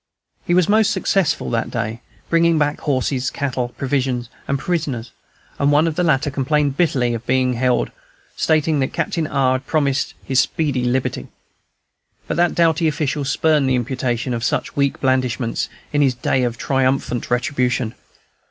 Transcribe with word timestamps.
He 0.47 0.55
was 0.55 0.67
most 0.67 0.89
successful 0.89 1.51
that 1.51 1.69
day, 1.69 2.01
bringing 2.27 2.57
back 2.57 2.79
horses, 2.81 3.29
cattle, 3.29 3.69
provisions, 3.77 4.29
and 4.47 4.57
prisoners; 4.57 5.11
and 5.59 5.71
one 5.71 5.85
of 5.85 5.93
the 5.93 6.03
latter 6.03 6.31
complained 6.31 6.75
bitterly 6.75 7.09
to 7.09 7.11
me 7.11 7.15
of 7.17 7.27
being 7.27 7.53
held, 7.53 7.91
stating 8.35 8.79
that 8.79 8.93
Captain 8.93 9.27
R. 9.27 9.59
had 9.59 9.67
promised 9.67 10.15
him 10.23 10.35
speedy 10.35 10.85
liberty. 10.85 11.27
But 12.27 12.35
that 12.37 12.55
doughty 12.55 12.87
official 12.87 13.23
spurned 13.25 13.69
the 13.69 13.75
imputation 13.75 14.33
of 14.33 14.43
such 14.43 14.75
weak 14.75 14.99
blandishments, 14.99 15.69
in 15.93 16.01
this 16.01 16.15
day 16.15 16.45
of 16.45 16.57
triumphant 16.57 17.29
retribution. 17.29 17.93